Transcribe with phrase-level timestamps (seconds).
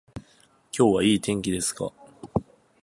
[0.75, 1.91] 今日はいい天気ですか